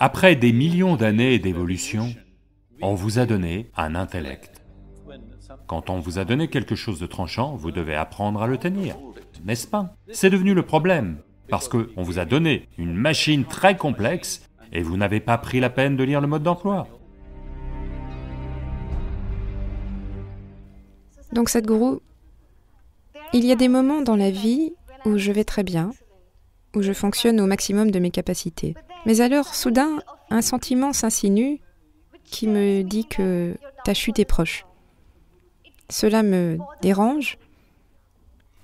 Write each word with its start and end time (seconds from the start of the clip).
Après 0.00 0.36
des 0.36 0.52
millions 0.52 0.96
d'années 0.96 1.38
d'évolution, 1.38 2.14
on 2.82 2.94
vous 2.94 3.18
a 3.18 3.26
donné 3.26 3.70
un 3.76 3.94
intellect. 3.94 4.62
Quand 5.66 5.90
on 5.90 5.98
vous 5.98 6.18
a 6.18 6.24
donné 6.24 6.48
quelque 6.48 6.74
chose 6.74 7.00
de 7.00 7.06
tranchant, 7.06 7.56
vous 7.56 7.70
devez 7.70 7.94
apprendre 7.94 8.42
à 8.42 8.46
le 8.46 8.58
tenir, 8.58 8.96
n'est-ce 9.44 9.66
pas? 9.66 9.94
C'est 10.12 10.30
devenu 10.30 10.54
le 10.54 10.62
problème, 10.62 11.18
parce 11.48 11.68
qu'on 11.68 12.02
vous 12.02 12.18
a 12.18 12.24
donné 12.24 12.68
une 12.78 12.94
machine 12.94 13.44
très 13.44 13.76
complexe 13.76 14.48
et 14.72 14.82
vous 14.82 14.96
n'avez 14.96 15.20
pas 15.20 15.38
pris 15.38 15.60
la 15.60 15.70
peine 15.70 15.96
de 15.96 16.04
lire 16.04 16.20
le 16.20 16.26
mode 16.26 16.42
d'emploi. 16.42 16.86
Donc 21.32 21.48
Sadhguru, 21.48 21.98
il 23.34 23.44
y 23.44 23.52
a 23.52 23.56
des 23.56 23.68
moments 23.68 24.00
dans 24.00 24.16
la 24.16 24.30
vie 24.30 24.72
où 25.04 25.18
je 25.18 25.32
vais 25.32 25.44
très 25.44 25.62
bien, 25.62 25.90
où 26.74 26.82
je 26.82 26.92
fonctionne 26.92 27.40
au 27.40 27.46
maximum 27.46 27.90
de 27.90 27.98
mes 27.98 28.10
capacités. 28.10 28.74
Mais 29.06 29.20
alors, 29.20 29.54
soudain, 29.54 29.98
un 30.30 30.42
sentiment 30.42 30.92
s'insinue 30.92 31.60
qui 32.24 32.46
me 32.46 32.82
dit 32.82 33.06
que 33.06 33.56
ta 33.84 33.94
chute 33.94 34.18
est 34.18 34.24
proche. 34.24 34.66
Cela 35.88 36.22
me 36.22 36.58
dérange. 36.82 37.38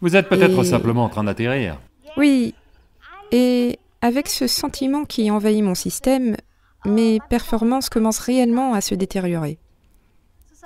Vous 0.00 0.16
êtes 0.16 0.28
peut-être 0.28 0.62
simplement 0.64 1.04
en 1.04 1.08
train 1.08 1.24
d'atterrir. 1.24 1.78
Oui, 2.16 2.54
et 3.32 3.78
avec 4.02 4.28
ce 4.28 4.46
sentiment 4.46 5.04
qui 5.04 5.30
envahit 5.30 5.64
mon 5.64 5.74
système, 5.74 6.36
mes 6.84 7.18
performances 7.30 7.88
commencent 7.88 8.18
réellement 8.18 8.74
à 8.74 8.80
se 8.80 8.94
détériorer. 8.94 9.58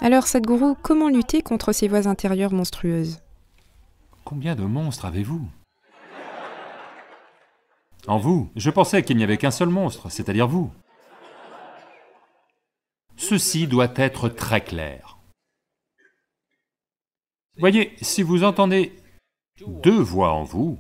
Alors, 0.00 0.27
Sadhguru, 0.27 0.74
comment 0.82 1.08
lutter 1.08 1.42
contre 1.42 1.72
ces 1.72 1.88
voix 1.88 2.08
intérieures 2.08 2.52
monstrueuses? 2.52 3.20
Combien 4.24 4.55
de 4.55 4.64
monstres 4.64 5.05
avez-vous? 5.05 5.48
En 8.08 8.16
vous, 8.16 8.50
je 8.56 8.70
pensais 8.70 9.02
qu'il 9.02 9.18
n'y 9.18 9.22
avait 9.22 9.36
qu'un 9.36 9.50
seul 9.50 9.68
monstre, 9.68 10.08
c'est-à-dire 10.08 10.48
vous. 10.48 10.72
Ceci 13.16 13.66
doit 13.66 13.92
être 13.96 14.30
très 14.30 14.62
clair. 14.62 15.19
Voyez, 17.58 17.94
si 18.00 18.22
vous 18.22 18.44
entendez 18.44 18.96
deux 19.83 20.00
voix 20.00 20.33
en 20.33 20.42
vous, 20.42 20.78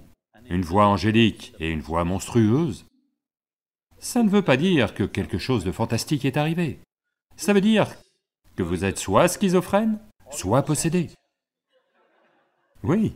une 0.48 0.62
voix 0.62 0.86
angélique 0.86 1.52
et 1.60 1.70
une 1.70 1.82
voix 1.82 2.04
monstrueuse, 2.04 2.86
ça 3.98 4.22
ne 4.22 4.30
veut 4.30 4.42
pas 4.42 4.56
dire 4.56 4.94
que 4.94 5.04
quelque 5.04 5.36
chose 5.36 5.64
de 5.64 5.72
fantastique 5.72 6.24
est 6.24 6.38
arrivé. 6.38 6.78
Ça 7.36 7.52
veut 7.52 7.60
dire 7.60 7.88
que 8.56 8.62
vous 8.62 8.86
êtes 8.86 8.98
soit 8.98 9.28
schizophrène, 9.28 9.98
soit 10.30 10.62
possédé. 10.62 11.10
Oui. 12.82 13.12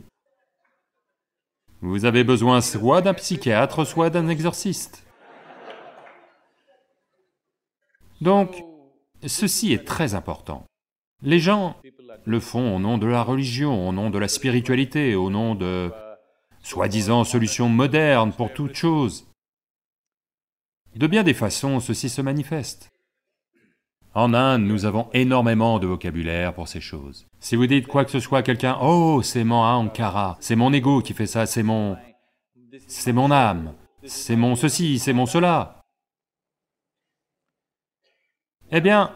Vous 1.83 2.05
avez 2.05 2.23
besoin 2.23 2.61
soit 2.61 3.01
d'un 3.01 3.13
psychiatre, 3.13 3.85
soit 3.85 4.09
d'un 4.09 4.29
exorciste. 4.29 5.05
Donc, 8.21 8.63
ceci 9.27 9.73
est 9.73 9.85
très 9.85 10.15
important. 10.15 10.63
Les 11.21 11.39
gens 11.39 11.75
le 12.23 12.39
font 12.39 12.73
au 12.73 12.79
nom 12.79 12.97
de 12.97 13.05
la 13.05 13.21
religion, 13.21 13.89
au 13.89 13.91
nom 13.91 14.09
de 14.09 14.17
la 14.17 14.29
spiritualité, 14.29 15.13
au 15.15 15.29
nom 15.29 15.55
de 15.55 15.91
soi-disant 16.61 17.25
solutions 17.25 17.67
modernes 17.67 18.31
pour 18.31 18.53
toute 18.53 18.75
chose. 18.75 19.27
De 20.95 21.05
bien 21.05 21.23
des 21.23 21.33
façons, 21.33 21.81
ceci 21.81 22.07
se 22.07 22.21
manifeste. 22.21 22.92
En 24.15 24.35
Inde, 24.35 24.61
nous 24.61 24.85
avons 24.85 25.09
énormément 25.13 25.79
de 25.79 25.87
vocabulaire 25.87 26.53
pour 26.53 26.67
ces 26.67 26.81
choses. 26.81 27.25
Si 27.39 27.55
vous 27.55 27.65
dites 27.65 27.87
quoi 27.87 28.05
que 28.05 28.11
ce 28.11 28.19
soit 28.19 28.39
à 28.39 28.43
quelqu'un, 28.43 28.77
«Oh, 28.81 29.21
c'est 29.23 29.43
mon 29.43 29.63
Ankara, 29.63 30.37
c'est 30.39 30.55
mon 30.55 30.71
ego 30.71 31.01
qui 31.01 31.13
fait 31.13 31.25
ça, 31.25 31.47
c'est 31.47 31.63
mon... 31.63 31.97
c'est 32.87 33.11
mon 33.11 33.31
âme, 33.31 33.73
c'est 34.05 34.35
mon 34.35 34.55
ceci, 34.55 34.99
c'est 34.99 35.13
mon 35.13 35.25
cela.» 35.25 35.81
Eh 38.71 38.81
bien, 38.81 39.11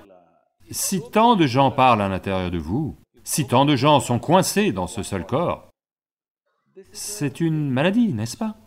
si 0.72 1.02
tant 1.12 1.36
de 1.36 1.45
gens 1.45 1.70
parlent 1.70 2.02
à 2.02 2.09
l'intérieur 2.09 2.50
de 2.50 2.58
vous, 2.58 2.98
si 3.23 3.45
tant 3.45 3.66
de 3.66 3.75
gens 3.75 4.00
sont 4.00 4.18
coincés 4.18 4.72
dans 4.72 4.88
ce 4.88 5.03
seul 5.03 5.28
corps, 5.28 5.69
c'est 6.91 7.40
une 7.40 7.69
maladie, 7.69 8.13
n'est-ce 8.13 8.38
pas? 8.38 8.57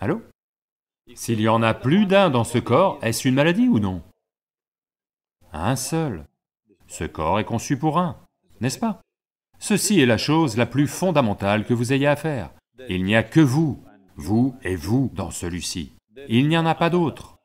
Allô? 0.00 0.22
S'il 1.14 1.40
y 1.40 1.48
en 1.48 1.62
a 1.62 1.74
plus 1.74 2.06
d'un 2.06 2.30
dans 2.30 2.44
ce 2.44 2.58
corps, 2.58 2.98
est-ce 3.02 3.26
une 3.26 3.34
maladie 3.34 3.68
ou 3.68 3.80
non? 3.80 4.02
Un 5.68 5.76
seul. 5.76 6.26
Ce 6.88 7.04
corps 7.04 7.40
est 7.40 7.44
conçu 7.44 7.76
pour 7.76 7.98
un, 7.98 8.16
n'est-ce 8.60 8.78
pas? 8.78 9.00
Ceci 9.58 10.00
est 10.00 10.06
la 10.06 10.18
chose 10.18 10.56
la 10.56 10.66
plus 10.66 10.88
fondamentale 10.88 11.64
que 11.64 11.74
vous 11.74 11.92
ayez 11.92 12.06
à 12.06 12.16
faire. 12.16 12.50
Il 12.88 13.04
n'y 13.04 13.14
a 13.14 13.22
que 13.22 13.40
vous, 13.40 13.82
vous 14.16 14.56
et 14.62 14.76
vous 14.76 15.10
dans 15.14 15.30
celui-ci. 15.30 15.92
Il 16.28 16.48
n'y 16.48 16.58
en 16.58 16.66
a 16.66 16.74
pas 16.74 16.90
d'autre. 16.90 17.38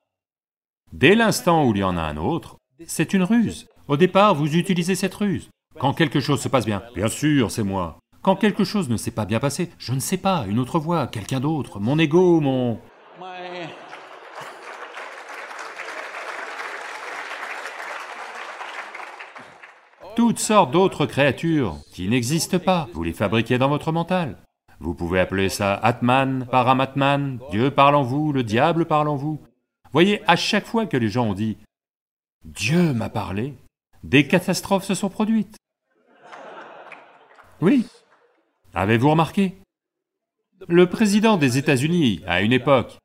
Dès 0.93 1.15
l'instant 1.15 1.65
où 1.65 1.71
il 1.75 1.79
y 1.79 1.83
en 1.83 1.97
a 1.97 2.01
un 2.01 2.17
autre, 2.17 2.57
c'est 2.85 3.13
une 3.13 3.23
ruse. 3.23 3.67
Au 3.87 3.97
départ, 3.97 4.35
vous 4.35 4.55
utilisez 4.55 4.95
cette 4.95 5.15
ruse. 5.15 5.49
Quand 5.79 5.93
quelque 5.93 6.19
chose 6.19 6.41
se 6.41 6.47
passe 6.47 6.65
bien, 6.65 6.81
bien 6.95 7.07
sûr, 7.07 7.51
c'est 7.51 7.63
moi. 7.63 7.99
Quand 8.21 8.35
quelque 8.35 8.63
chose 8.63 8.89
ne 8.89 8.97
s'est 8.97 9.11
pas 9.11 9.25
bien 9.25 9.39
passé, 9.39 9.69
je 9.77 9.93
ne 9.93 9.99
sais 9.99 10.17
pas, 10.17 10.45
une 10.47 10.59
autre 10.59 10.79
voix, 10.79 11.07
quelqu'un 11.07 11.39
d'autre, 11.39 11.79
mon 11.79 11.99
ego, 11.99 12.41
mon... 12.41 12.79
toutes 20.17 20.39
sortes 20.39 20.71
d'autres 20.71 21.05
créatures 21.05 21.77
qui 21.93 22.09
n'existent 22.09 22.57
pas, 22.57 22.89
vous 22.95 23.03
les 23.03 23.13
fabriquez 23.13 23.59
dans 23.59 23.69
votre 23.69 23.91
mental. 23.91 24.39
Vous 24.79 24.95
pouvez 24.95 25.19
appeler 25.19 25.47
ça 25.47 25.75
Atman, 25.75 26.47
Paramatman, 26.49 27.39
Dieu 27.51 27.69
parle 27.69 27.93
en 27.93 28.01
vous, 28.01 28.33
le 28.33 28.41
diable 28.41 28.85
parle 28.85 29.09
en 29.09 29.15
vous. 29.15 29.39
Voyez, 29.93 30.23
à 30.27 30.35
chaque 30.35 30.65
fois 30.65 30.87
que 30.87 30.97
les 30.97 31.09
gens 31.09 31.27
ont 31.27 31.35
dit 31.35 31.57
«Dieu 32.45 32.93
m'a 32.93 33.11
parlé», 33.11 33.53
des 34.03 34.27
catastrophes 34.27 34.85
se 34.85 34.95
sont 34.95 35.09
produites. 35.09 35.55
Oui. 37.61 37.85
Avez-vous 38.73 39.11
remarqué? 39.11 39.55
Le 40.67 40.89
président 40.89 41.37
des 41.37 41.59
États-Unis, 41.59 42.23
à 42.25 42.41
une 42.41 42.53
époque, 42.53 42.97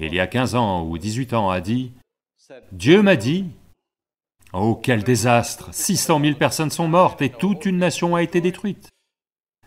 il 0.00 0.12
y 0.12 0.18
a 0.18 0.26
15 0.26 0.56
ans 0.56 0.84
ou 0.84 0.98
18 0.98 1.32
ans, 1.32 1.48
a 1.48 1.60
dit 1.60 1.92
«Dieu 2.72 3.02
m'a 3.02 3.14
dit 3.14 3.44
Oh, 4.52 4.78
quel 4.80 5.02
désastre 5.02 5.68
600 5.72 6.20
000 6.20 6.34
personnes 6.36 6.70
sont 6.70 6.88
mortes 6.88 7.20
et 7.22 7.30
toute 7.30 7.66
une 7.66 7.78
nation 7.78 8.14
a 8.14 8.22
été 8.22 8.40
détruite. 8.40 8.90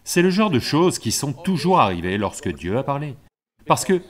C'est 0.04 0.22
le 0.22 0.30
genre 0.30 0.50
de 0.50 0.60
choses 0.60 0.98
qui 0.98 1.12
sont 1.12 1.34
toujours 1.34 1.80
arrivées 1.80 2.18
lorsque 2.18 2.52
Dieu 2.52 2.78
a 2.78 2.84
parlé. 2.84 3.16
Parce 3.68 3.86
que... 3.86 4.02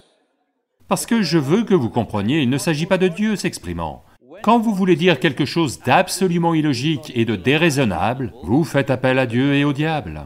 Parce 0.87 1.05
que 1.05 1.21
je 1.21 1.37
veux 1.37 1.63
que 1.63 1.75
vous 1.75 1.89
compreniez, 1.89 2.41
il 2.41 2.49
ne 2.49 2.57
s'agit 2.57 2.85
pas 2.85 2.97
de 2.97 3.07
Dieu 3.07 3.35
s'exprimant. 3.35 4.03
Quand 4.41 4.59
vous 4.59 4.73
voulez 4.73 4.95
dire 4.95 5.19
quelque 5.19 5.45
chose 5.45 5.81
d'absolument 5.81 6.53
illogique 6.53 7.11
et 7.13 7.25
de 7.25 7.35
déraisonnable, 7.35 8.33
vous 8.43 8.63
faites 8.63 8.89
appel 8.89 9.19
à 9.19 9.25
Dieu 9.25 9.55
et 9.55 9.65
au 9.65 9.73
diable. 9.73 10.25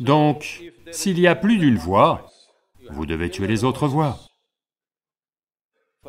Donc, 0.00 0.62
s'il 0.90 1.18
y 1.18 1.26
a 1.26 1.34
plus 1.34 1.58
d'une 1.58 1.76
voix, 1.76 2.30
vous 2.90 3.06
devez 3.06 3.30
tuer 3.30 3.46
les 3.46 3.64
autres 3.64 3.88
voix. 3.88 4.18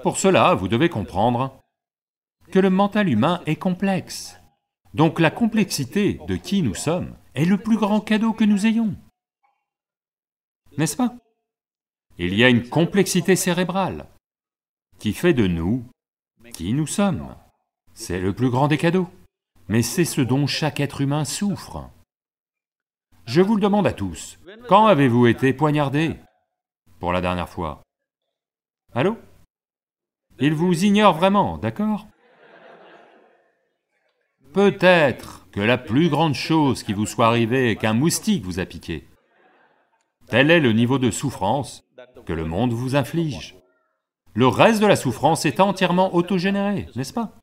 Pour 0.03 0.17
cela, 0.17 0.53
vous 0.53 0.67
devez 0.67 0.89
comprendre 0.89 1.59
que 2.51 2.59
le 2.59 2.69
mental 2.69 3.09
humain 3.09 3.41
est 3.45 3.55
complexe. 3.55 4.37
Donc 4.93 5.19
la 5.19 5.31
complexité 5.31 6.19
de 6.27 6.35
qui 6.35 6.61
nous 6.61 6.75
sommes 6.75 7.15
est 7.35 7.45
le 7.45 7.57
plus 7.57 7.77
grand 7.77 7.99
cadeau 7.99 8.33
que 8.33 8.43
nous 8.43 8.65
ayons. 8.65 8.95
N'est-ce 10.77 10.95
pas? 10.95 11.15
Il 12.17 12.33
y 12.33 12.43
a 12.43 12.49
une 12.49 12.67
complexité 12.67 13.35
cérébrale 13.35 14.07
qui 14.99 15.13
fait 15.13 15.33
de 15.33 15.47
nous 15.47 15.85
qui 16.53 16.73
nous 16.73 16.87
sommes. 16.87 17.35
C'est 17.93 18.19
le 18.19 18.33
plus 18.33 18.49
grand 18.49 18.67
des 18.67 18.77
cadeaux. 18.77 19.09
Mais 19.67 19.81
c'est 19.81 20.05
ce 20.05 20.21
dont 20.21 20.47
chaque 20.47 20.79
être 20.79 21.01
humain 21.01 21.25
souffre. 21.25 21.89
Je 23.27 23.41
vous 23.41 23.55
le 23.55 23.61
demande 23.61 23.85
à 23.85 23.91
tous, 23.91 24.39
quand 24.69 24.87
avez-vous 24.87 25.27
été 25.27 25.51
poignardé? 25.51 26.15
Pour 26.99 27.11
la 27.11 27.19
dernière 27.19 27.49
fois. 27.49 27.83
Allô? 28.95 29.17
Il 30.39 30.53
vous 30.53 30.85
ignore 30.85 31.13
vraiment, 31.13 31.57
d'accord? 31.57 32.07
Peut-être 34.53 35.45
que 35.51 35.59
la 35.59 35.77
plus 35.77 36.09
grande 36.09 36.35
chose 36.35 36.83
qui 36.83 36.93
vous 36.93 37.05
soit 37.05 37.27
arrivée 37.27 37.71
est 37.71 37.75
qu'un 37.75 37.93
moustique 37.93 38.45
vous 38.45 38.61
a 38.61 38.65
piqué. 38.65 39.09
Tel 40.27 40.49
est 40.49 40.61
le 40.61 40.71
niveau 40.71 40.97
de 40.97 41.11
souffrance 41.11 41.83
que 42.25 42.33
le 42.33 42.45
monde 42.45 42.71
vous 42.71 42.95
inflige. 42.95 43.57
Le 44.35 44.47
reste 44.47 44.81
de 44.81 44.87
la 44.87 44.95
souffrance 44.95 45.45
est 45.45 45.59
entièrement 45.59 46.15
autogénéré, 46.15 46.87
n'est-ce 46.95 47.13
pas? 47.13 47.33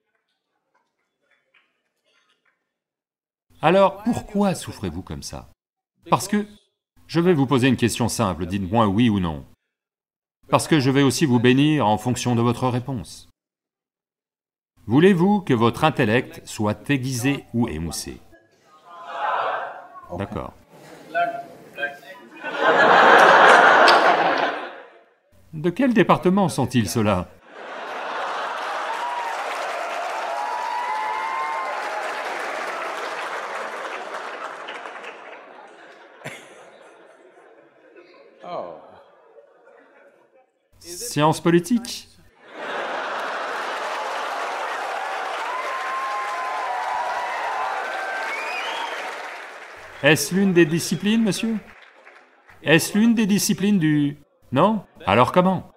Alors, 3.60 4.02
pourquoi 4.02 4.54
souffrez-vous 4.54 5.02
comme 5.02 5.22
ça? 5.22 5.50
Parce 6.11 6.29
que... 6.29 6.47
Je 7.06 7.21
vais 7.21 7.35
vous 7.35 7.47
poser 7.47 7.69
une 7.69 7.77
question 7.77 8.09
simple, 8.09 8.47
dites-moi 8.47 8.87
oui 8.87 9.11
ou 9.11 9.21
non. 9.21 9.45
Parce 10.49 10.67
que 10.69 10.81
je 10.81 10.91
vais 10.91 11.03
aussi 11.03 11.27
vous 11.27 11.39
bénir 11.39 11.87
en 11.87 11.99
fonction 11.99 12.35
de 12.35 12.41
votre 12.41 12.69
réponse. 12.69 13.29
Voulez-vous 14.87 15.41
que 15.41 15.55
votre 15.55 15.85
intellect 15.85 16.43
soit 16.47 16.89
aiguisé 16.91 17.45
ou 17.55 17.69
émoussé? 17.69 18.21
D'accord. 20.19 20.53
De 25.53 25.71
quel 25.71 25.95
département 25.95 26.49
sont-ils 26.49 26.89
ceux-là? 26.89 27.29
Sciences 41.14 41.40
politiques 41.40 42.08
Est-ce 50.02 50.34
l'une 50.34 50.52
des 50.52 50.66
disciplines, 50.66 51.22
monsieur? 51.22 51.58
Est-ce 52.64 52.99
l'une 52.99 53.14
des 53.14 53.26
disciplines 53.26 53.78
du... 53.78 54.19
Non? 54.50 54.84
Alors 55.06 55.31
comment? 55.31 55.70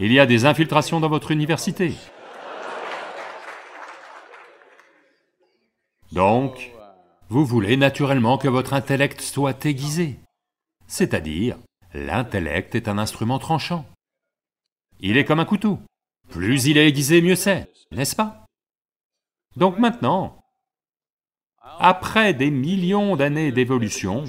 Il 0.00 0.12
y 0.12 0.18
a 0.18 0.26
des 0.26 0.46
infiltrations 0.46 0.98
dans 0.98 1.08
votre 1.08 1.30
université. 1.30 1.94
Donc, 6.10 6.72
vous 7.28 7.44
voulez 7.44 7.76
naturellement 7.76 8.36
que 8.36 8.48
votre 8.48 8.74
intellect 8.74 9.20
soit 9.20 9.64
aiguisé. 9.64 10.18
C'est-à-dire, 10.88 11.56
l'intellect 11.94 12.74
est 12.74 12.88
un 12.88 12.98
instrument 12.98 13.38
tranchant. 13.38 13.86
Il 15.00 15.16
est 15.16 15.24
comme 15.24 15.40
un 15.40 15.44
couteau. 15.44 15.78
Plus 16.28 16.66
il 16.66 16.78
est 16.78 16.88
aiguisé, 16.88 17.22
mieux 17.22 17.36
c'est, 17.36 17.70
n'est-ce 17.92 18.16
pas? 18.16 18.46
Donc 19.56 19.78
maintenant, 19.78 20.42
après 21.78 22.34
des 22.34 22.50
millions 22.50 23.16
d'années 23.16 23.52
d'évolution, 23.52 24.24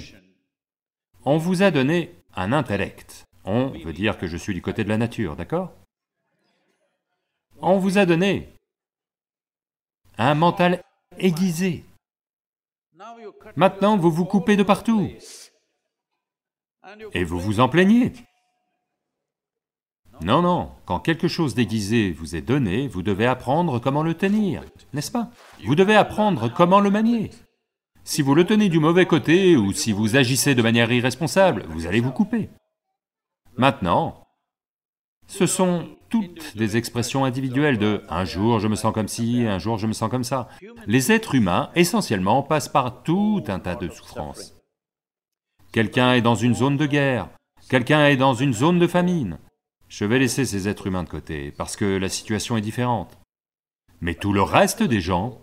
on 1.26 1.38
vous 1.38 1.64
a 1.64 1.72
donné 1.72 2.16
un 2.36 2.54
intellect. 2.54 3.26
On 3.44 3.70
veut 3.70 3.94
dire 3.94 4.18
que 4.18 4.28
je 4.28 4.38
suis 4.38 4.54
du 4.54 4.62
côté 4.62 4.84
de 4.84 4.90
la 4.90 4.98
nature, 4.98 5.36
d'accord? 5.36 5.74
On 7.60 7.80
vous 7.80 7.98
a 7.98 8.06
donné 8.06 8.54
un 10.18 10.36
mental 10.36 10.84
aiguisé. 11.18 11.86
Maintenant, 13.56 13.98
vous 13.98 14.12
vous 14.12 14.26
coupez 14.26 14.56
de 14.56 14.64
partout. 14.64 15.10
Et 17.14 17.24
vous 17.24 17.40
vous 17.40 17.60
en 17.60 17.70
plaignez. 17.70 18.14
Non, 20.22 20.42
non, 20.42 20.72
quand 20.86 21.00
quelque 21.00 21.28
chose 21.28 21.54
d'aiguisé 21.54 22.12
vous 22.12 22.36
est 22.36 22.42
donné, 22.42 22.88
vous 22.88 23.04
devez 23.04 23.28
apprendre 23.28 23.80
comment 23.80 24.02
le 24.02 24.16
tenir, 24.16 24.64
n'est-ce 24.94 25.12
pas? 25.12 25.30
Vous 25.64 25.76
devez 25.76 25.96
apprendre 25.96 26.52
comment 26.52 26.80
le 26.80 26.90
manier. 26.90 27.30
Si 28.04 28.22
vous 28.22 28.34
le 28.34 28.46
tenez 28.46 28.70
du 28.70 28.80
mauvais 28.80 29.06
côté 29.06 29.56
ou 29.58 29.74
si 29.74 29.92
vous 29.92 30.16
agissez 30.16 30.56
de 30.56 30.62
manière 30.62 30.92
irresponsable, 30.92 31.66
vous 31.70 31.86
allez 31.86 32.00
vous 32.00 32.12
couper. 32.12 32.50
Maintenant, 33.58 34.26
ce 35.28 35.46
sont 35.46 35.88
toutes 36.10 36.58
des 36.58 36.78
expressions 36.78 37.26
individuelles 37.26 37.78
de 37.78 38.04
«un 38.10 38.24
jour 38.24 38.60
je 38.60 38.68
me 38.68 38.76
sens 38.76 38.94
comme 38.94 39.10
ci, 39.10 39.46
un 39.46 39.60
jour 39.60 39.78
je 39.78 39.88
me 39.88 39.94
sens 39.94 40.10
comme 40.10 40.24
ça». 40.24 40.48
Les 40.88 41.12
êtres 41.12 41.36
humains, 41.36 41.70
essentiellement, 41.76 42.44
passent 42.44 42.70
par 42.70 43.04
tout 43.04 43.44
un 43.48 43.60
tas 43.60 43.76
de 43.76 43.90
souffrances. 43.90 44.57
Quelqu'un 45.78 46.14
est 46.14 46.24
dans 46.24 46.34
une 46.34 46.56
zone 46.56 46.76
de 46.76 46.88
guerre, 46.88 47.30
quelqu'un 47.70 48.08
est 48.08 48.18
dans 48.18 48.34
une 48.34 48.52
zone 48.52 48.80
de 48.80 48.88
famine, 48.88 49.38
je 49.88 50.06
vais 50.06 50.18
laisser 50.18 50.44
ces 50.44 50.68
êtres 50.68 50.88
humains 50.88 51.04
de 51.04 51.08
côté, 51.08 51.52
parce 51.52 51.76
que 51.76 51.86
la 51.86 52.10
situation 52.10 52.58
est 52.58 52.62
différente. 52.62 53.16
Mais 54.02 54.16
tout 54.16 54.34
le 54.34 54.42
reste 54.42 54.82
des 54.82 55.02
gens 55.02 55.40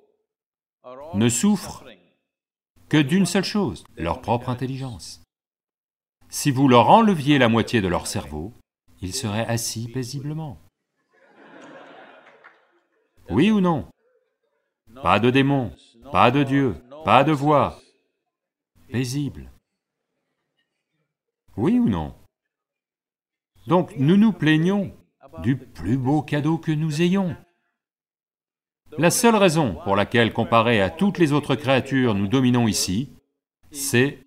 ne 1.15 1.29
souffrent 1.29 1.85
que 2.89 2.97
d'une 2.97 3.27
seule 3.27 3.45
chose, 3.45 3.85
leur 3.97 4.23
propre 4.23 4.49
intelligence. 4.49 5.23
Si 6.31 6.51
vous 6.51 6.67
leur 6.67 6.91
enleviez 6.91 7.39
la 7.39 7.49
moitié 7.49 7.81
de 7.81 7.87
leur 7.87 8.09
cerveau, 8.09 8.53
ils 9.01 9.15
seraient 9.15 9.47
assis 9.47 9.87
paisiblement. 9.87 10.59
Oui 13.31 13.53
ou 13.53 13.61
non? 13.61 13.87
Pas 15.01 15.21
de 15.21 15.31
démons, 15.31 15.71
pas 16.11 16.33
de 16.33 16.43
Dieu, 16.43 16.75
pas 17.05 17.23
de 17.23 17.31
voix. 17.31 17.79
Paisible. 18.91 19.54
Oui 21.57 21.79
ou 21.79 21.89
non? 21.89 22.15
Donc 23.67 23.95
nous 23.97 24.17
nous 24.17 24.33
plaignons 24.33 24.93
du 25.43 25.57
plus 25.57 25.97
beau 25.97 26.23
cadeau 26.23 26.59
que 26.59 26.73
nous 26.73 27.01
ayons. 27.01 27.37
La 28.99 29.11
seule 29.11 29.37
raison 29.37 29.77
pour 29.85 29.97
laquelle, 29.97 30.33
comparé 30.33 30.81
à 30.81 30.91
toutes 30.91 31.19
les 31.19 31.33
autres 31.33 31.55
créatures, 31.55 32.15
nous 32.15 32.29
dominons 32.29 32.69
ici, 32.69 33.11
c'est 33.73 34.19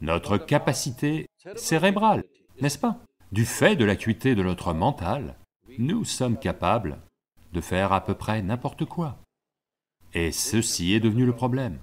notre 0.00 0.38
capacité 0.38 1.26
cérébrale, 1.54 2.24
n'est-ce 2.60 2.78
pas? 2.78 2.98
Du 3.32 3.44
fait 3.44 3.76
de 3.76 3.84
l'acuité 3.84 4.34
de 4.34 4.42
notre 4.42 4.72
mental, 4.72 5.36
nous 5.78 6.04
sommes 6.04 6.38
capables 6.38 6.98
de 7.52 7.60
faire 7.60 7.92
à 7.92 8.04
peu 8.04 8.14
près 8.14 8.42
n'importe 8.42 8.84
quoi. 8.84 9.18
Et 10.12 10.32
ceci 10.32 10.92
est 10.94 11.00
devenu 11.00 11.26
le 11.26 11.34
problème. 11.34 11.78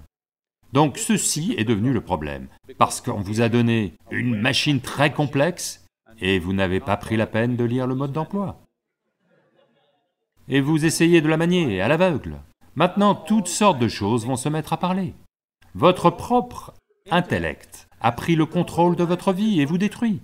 Donc 0.74 0.98
ceci 0.98 1.54
est 1.56 1.64
devenu 1.64 1.92
le 1.92 2.00
problème, 2.00 2.48
parce 2.78 3.00
qu'on 3.00 3.20
vous 3.20 3.40
a 3.40 3.48
donné 3.48 3.94
une 4.10 4.40
machine 4.40 4.80
très 4.80 5.12
complexe 5.12 5.86
et 6.18 6.40
vous 6.40 6.52
n'avez 6.52 6.80
pas 6.80 6.96
pris 6.96 7.16
la 7.16 7.28
peine 7.28 7.54
de 7.54 7.62
lire 7.62 7.86
le 7.86 7.94
mode 7.94 8.10
d'emploi. 8.10 8.60
Et 10.48 10.60
vous 10.60 10.84
essayez 10.84 11.20
de 11.20 11.28
la 11.28 11.36
manier 11.36 11.80
à 11.80 11.86
l'aveugle. 11.86 12.40
Maintenant, 12.74 13.14
toutes 13.14 13.46
sortes 13.46 13.78
de 13.78 13.86
choses 13.86 14.26
vont 14.26 14.34
se 14.34 14.48
mettre 14.48 14.72
à 14.72 14.76
parler. 14.76 15.14
Votre 15.76 16.10
propre 16.10 16.74
intellect 17.08 17.86
a 18.00 18.10
pris 18.10 18.34
le 18.34 18.44
contrôle 18.44 18.96
de 18.96 19.04
votre 19.04 19.32
vie 19.32 19.60
et 19.60 19.66
vous 19.66 19.78
détruit. 19.78 20.22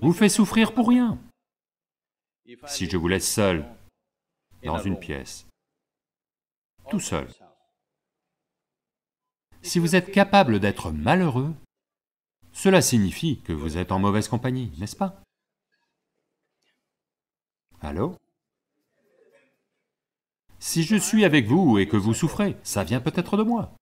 Vous 0.00 0.12
fait 0.12 0.28
souffrir 0.28 0.72
pour 0.72 0.88
rien. 0.88 1.18
Si 2.68 2.88
je 2.88 2.96
vous 2.96 3.08
laisse 3.08 3.28
seul, 3.28 3.66
dans 4.62 4.78
une 4.78 5.00
pièce, 5.00 5.48
tout 6.88 7.00
seul, 7.00 7.26
si 9.62 9.78
vous 9.78 9.96
êtes 9.96 10.12
capable 10.12 10.60
d'être 10.60 10.90
malheureux, 10.90 11.54
cela 12.52 12.82
signifie 12.82 13.40
que 13.40 13.52
vous 13.52 13.78
êtes 13.78 13.92
en 13.92 13.98
mauvaise 13.98 14.28
compagnie, 14.28 14.72
n'est-ce 14.78 14.96
pas? 14.96 15.22
Allô? 17.80 18.16
Si 20.58 20.84
je 20.84 20.96
suis 20.96 21.24
avec 21.24 21.46
vous 21.46 21.78
et 21.78 21.88
que 21.88 21.96
vous 21.96 22.14
souffrez, 22.14 22.56
ça 22.62 22.84
vient 22.84 23.00
peut-être 23.00 23.36
de 23.36 23.42
moi. 23.42 23.72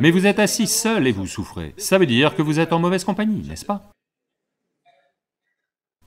Mais 0.00 0.10
vous 0.10 0.26
êtes 0.26 0.38
assis 0.38 0.66
seul 0.66 1.06
et 1.06 1.12
vous 1.12 1.26
souffrez, 1.26 1.74
ça 1.76 1.98
veut 1.98 2.06
dire 2.06 2.34
que 2.34 2.42
vous 2.42 2.58
êtes 2.58 2.72
en 2.72 2.78
mauvaise 2.78 3.04
compagnie, 3.04 3.46
n'est-ce 3.46 3.64
pas? 3.64 3.90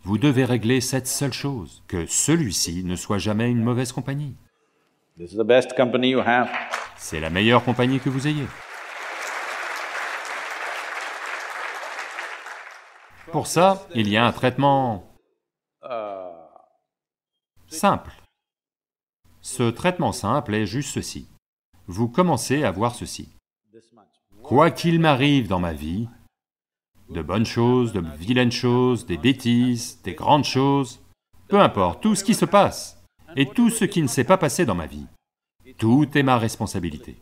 Vous 0.03 0.17
devez 0.19 0.45
régler 0.45 0.81
cette 0.81 1.07
seule 1.07 1.33
chose, 1.33 1.81
que 1.87 2.05
celui-ci 2.05 2.83
ne 2.83 2.95
soit 2.95 3.17
jamais 3.17 3.49
une 3.49 3.63
mauvaise 3.63 3.91
compagnie. 3.91 4.35
C'est 6.97 7.19
la 7.19 7.29
meilleure 7.29 7.63
compagnie 7.63 7.99
que 7.99 8.09
vous 8.09 8.27
ayez. 8.27 8.47
Pour 13.31 13.47
ça, 13.47 13.85
il 13.93 14.07
y 14.09 14.17
a 14.17 14.25
un 14.25 14.31
traitement 14.31 15.11
simple. 17.67 18.11
Ce 19.41 19.69
traitement 19.69 20.11
simple 20.11 20.55
est 20.55 20.65
juste 20.65 20.93
ceci. 20.93 21.27
Vous 21.87 22.07
commencez 22.07 22.63
à 22.63 22.71
voir 22.71 22.95
ceci. 22.95 23.35
Quoi 24.41 24.71
qu'il 24.71 24.99
m'arrive 24.99 25.47
dans 25.47 25.59
ma 25.59 25.73
vie, 25.73 26.07
de 27.09 27.21
bonnes 27.21 27.45
choses, 27.45 27.93
de 27.93 27.99
vilaines 27.99 28.51
choses, 28.51 29.05
des 29.05 29.17
bêtises, 29.17 30.01
des 30.03 30.13
grandes 30.13 30.45
choses, 30.45 31.01
peu 31.47 31.59
importe, 31.59 32.01
tout 32.01 32.15
ce 32.15 32.23
qui 32.23 32.33
se 32.33 32.45
passe, 32.45 33.03
et 33.35 33.47
tout 33.47 33.69
ce 33.69 33.85
qui 33.85 34.01
ne 34.01 34.07
s'est 34.07 34.23
pas 34.23 34.37
passé 34.37 34.65
dans 34.65 34.75
ma 34.75 34.87
vie, 34.87 35.07
tout 35.77 36.17
est 36.17 36.23
ma 36.23 36.37
responsabilité. 36.37 37.15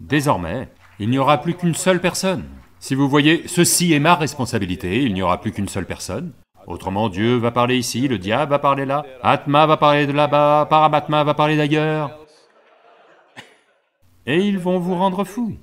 Désormais, 0.00 0.68
il 0.98 1.10
n'y 1.10 1.18
aura 1.18 1.38
plus 1.38 1.54
qu'une 1.54 1.74
seule 1.74 2.00
personne 2.00 2.44
si 2.84 2.94
vous 2.94 3.08
voyez, 3.08 3.48
ceci 3.48 3.94
est 3.94 3.98
ma 3.98 4.14
responsabilité, 4.14 5.02
il 5.04 5.14
n'y 5.14 5.22
aura 5.22 5.40
plus 5.40 5.52
qu'une 5.52 5.70
seule 5.70 5.86
personne. 5.86 6.34
Autrement, 6.66 7.08
Dieu 7.08 7.36
va 7.36 7.50
parler 7.50 7.78
ici, 7.78 8.08
le 8.08 8.18
diable 8.18 8.50
va 8.50 8.58
parler 8.58 8.84
là, 8.84 9.06
Atma 9.22 9.64
va 9.64 9.78
parler 9.78 10.06
de 10.06 10.12
là-bas, 10.12 10.66
Paramatma 10.68 11.24
va 11.24 11.32
parler 11.32 11.56
d'ailleurs. 11.56 12.18
Et 14.26 14.36
ils 14.36 14.58
vont 14.58 14.78
vous 14.78 14.96
rendre 14.96 15.24
fou. 15.24 15.56